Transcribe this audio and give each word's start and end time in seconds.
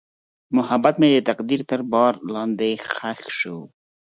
محبت 0.55 0.95
مې 1.01 1.09
د 1.15 1.19
تقدیر 1.29 1.61
تر 1.71 1.81
بار 1.91 2.13
لاندې 2.33 2.71
ښخ 2.93 3.19
شو. 3.37 3.59